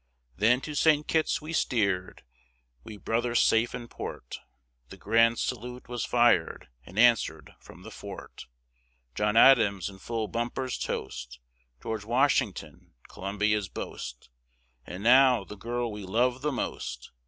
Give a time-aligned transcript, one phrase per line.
[0.35, 1.07] Then to St.
[1.07, 2.23] Kitts we steered,
[2.83, 4.39] we bro't her safe in port,
[4.89, 8.47] The grand salute was fired and answered from the fort,
[9.13, 11.39] John Adams in full bumpers toast,
[11.83, 14.31] George Washington, Columbia's boast,
[14.87, 17.11] And now "the girl we love the most!"